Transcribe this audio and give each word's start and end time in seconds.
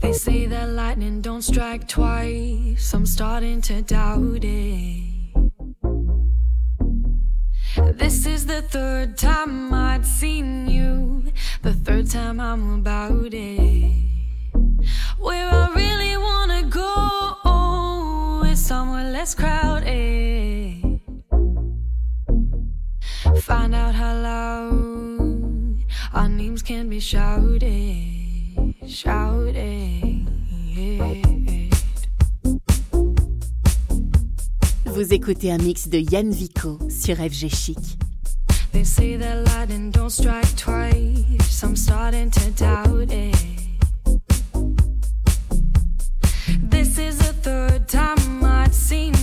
They 0.00 0.12
say 0.12 0.46
that 0.46 0.68
lightning 0.70 1.20
don't 1.20 1.42
strike 1.42 1.88
twice. 1.88 2.94
I'm 2.94 3.06
starting 3.06 3.60
to 3.62 3.82
doubt 3.82 4.44
it. 4.44 5.12
This 7.94 8.26
is 8.26 8.46
the 8.46 8.62
third 8.62 9.18
time 9.18 9.72
I'd 9.74 10.06
seen 10.06 10.68
you, 10.68 11.24
the 11.62 11.72
third 11.74 12.08
time 12.10 12.40
I'm 12.40 12.80
about 12.80 13.32
it. 13.32 13.90
Where 15.18 15.48
I 15.48 15.68
really 15.74 16.16
wanna 16.16 16.62
go 16.70 18.42
is 18.46 18.64
somewhere 18.64 19.10
less 19.10 19.34
crowded. 19.34 21.00
Find 23.42 23.74
out 23.74 23.94
how 23.94 24.14
loud 24.14 25.84
our 26.14 26.28
names 26.28 26.62
can 26.62 26.88
be 26.88 27.00
shouted, 27.00 27.62
Vous 34.84 35.12
écoutez 35.12 35.50
un 35.50 35.58
mix 35.58 35.88
de 35.88 35.98
Yann 35.98 36.30
Vico 36.30 36.78
sur 36.88 37.16
FG 37.16 37.48
Chic. 37.48 37.78
They 38.72 38.84
say 38.84 39.16
that 39.16 39.42
lightning 39.42 39.90
don't 39.90 40.10
strike 40.10 40.54
twice. 40.54 41.64
I'm 41.64 41.74
starting 41.74 42.30
to 42.30 42.50
doubt 42.52 43.10
it. 43.10 43.36
This 46.62 46.98
is 46.98 47.18
the 47.18 47.32
third 47.42 47.88
time 47.88 48.44
I've 48.44 48.72
seen 48.72 49.15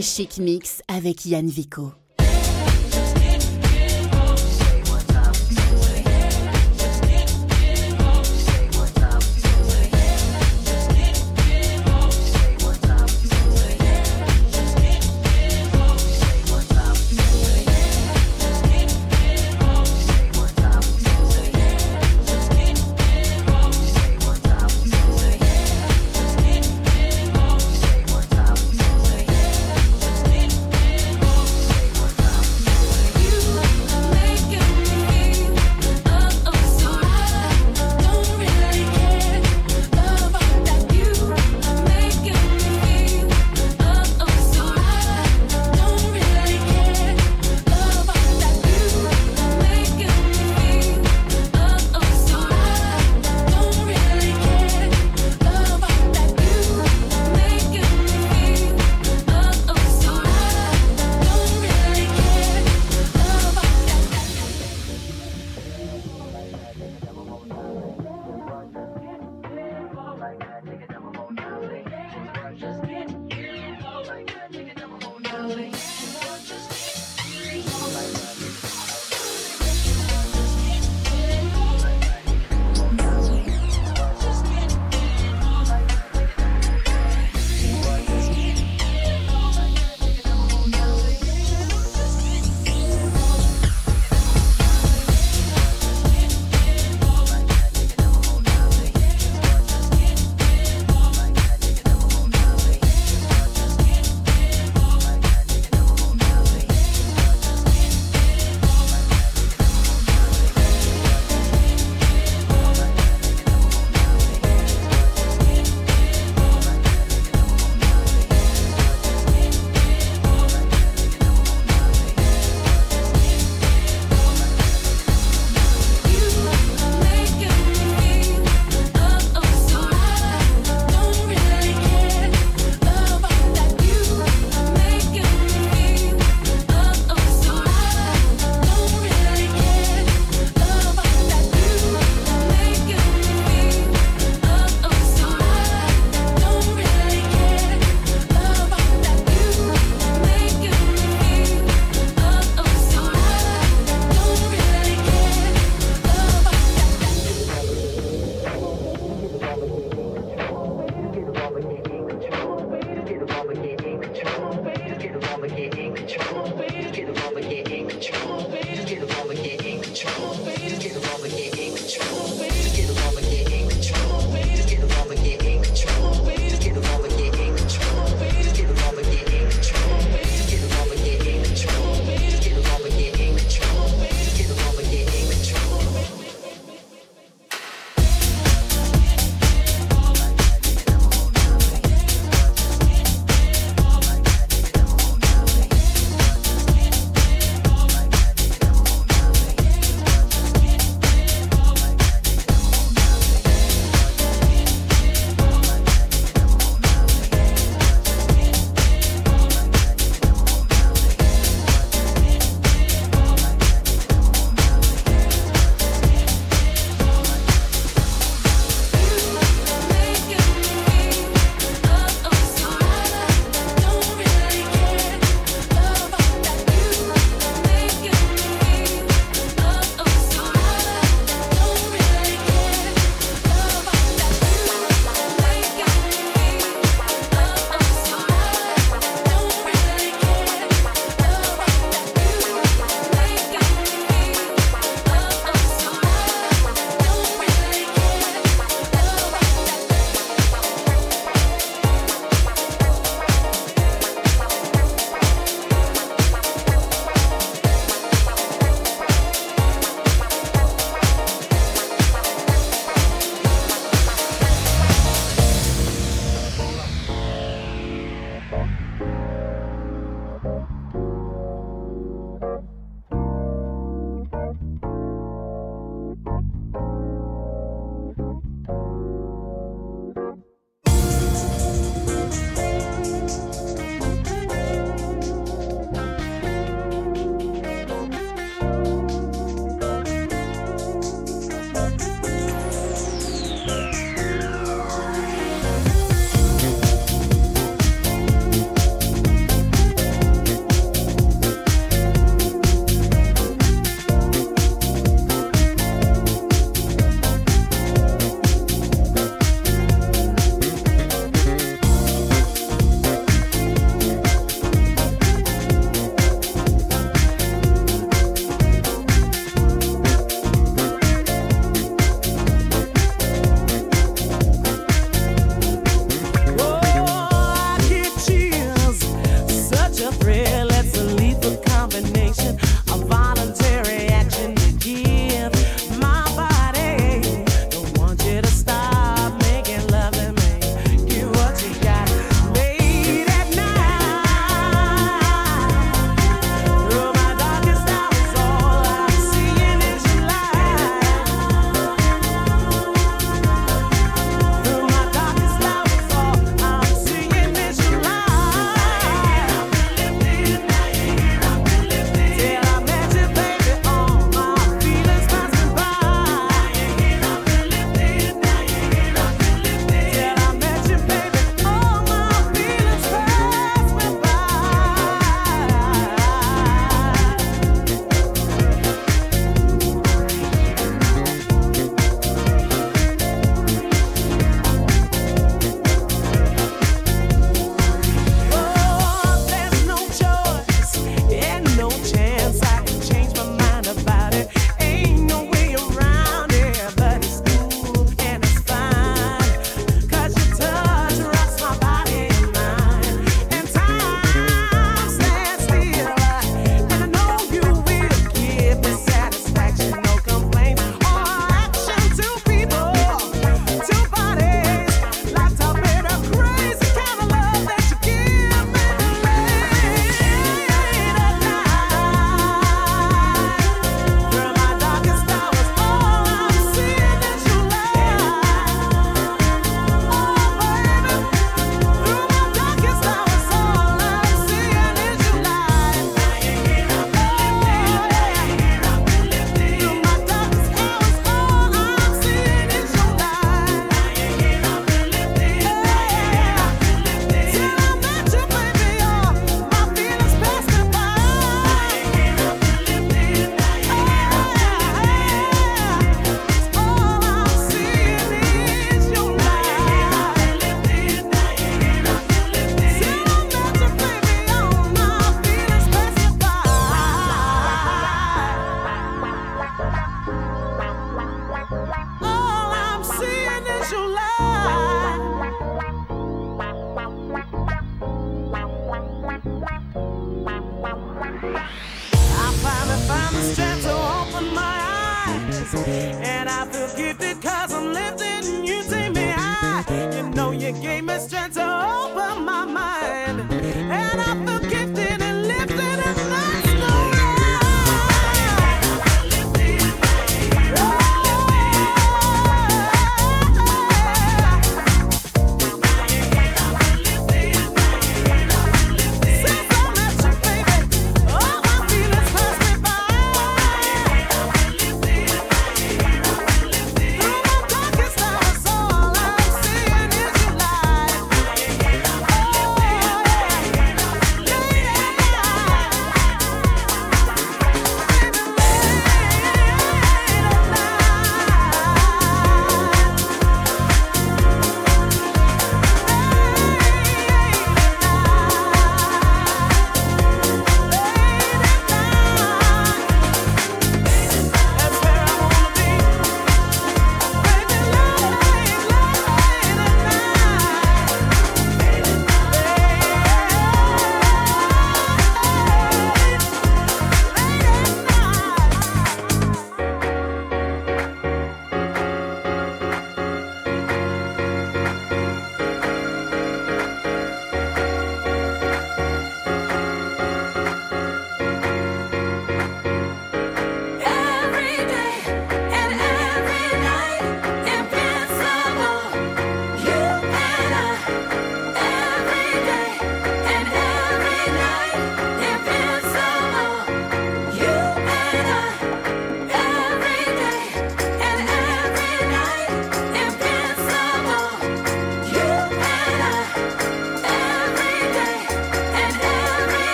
Chic 0.00 0.38
Mix 0.38 0.82
avec 0.88 1.24
Yann 1.24 1.46
Vico. 1.46 1.92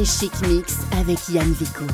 FG 0.00 0.04
Chic 0.04 0.32
Mix 0.48 0.78
avec 0.92 1.28
Yann 1.28 1.52
Vico. 1.52 1.84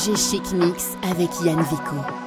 FG 0.00 0.16
Chic 0.16 0.52
Mix 0.52 0.96
avec 1.02 1.28
Yann 1.44 1.60
Vico. 1.62 2.19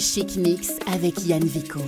Chic 0.00 0.36
Mix 0.36 0.70
avec 0.86 1.26
Yann 1.26 1.44
Vico. 1.44 1.80